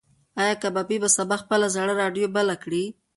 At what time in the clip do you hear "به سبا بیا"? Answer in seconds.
1.03-1.41